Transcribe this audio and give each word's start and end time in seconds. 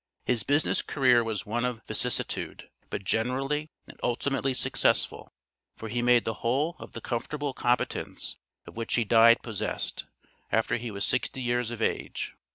His 0.25 0.41
business 0.41 0.81
career 0.81 1.23
was 1.23 1.45
one 1.45 1.63
of 1.63 1.83
vicissitude, 1.87 2.71
but 2.89 3.03
generally 3.03 3.69
and 3.85 3.99
ultimately 4.01 4.55
successful, 4.55 5.31
for 5.77 5.89
he 5.89 6.01
made 6.01 6.25
the 6.25 6.33
whole 6.41 6.75
of 6.79 6.93
the 6.93 7.01
comfortable 7.01 7.53
competence 7.53 8.35
of 8.65 8.75
which 8.75 8.95
he 8.95 9.03
died 9.03 9.43
possessed, 9.43 10.07
after 10.51 10.77
he 10.77 10.89
was 10.89 11.05
sixty 11.05 11.39
years 11.43 11.69
of 11.69 11.83
age. 11.83 12.33